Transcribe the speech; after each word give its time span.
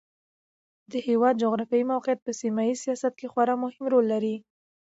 د 0.91 0.93
هېواد 1.07 1.39
جغرافیایي 1.43 1.85
موقعیت 1.93 2.19
په 2.23 2.31
سیمه 2.41 2.61
ییز 2.67 2.77
سیاست 2.85 3.13
کې 3.19 3.31
خورا 3.31 3.55
مهم 3.63 3.85
رول 3.93 4.05
لري. 4.13 4.35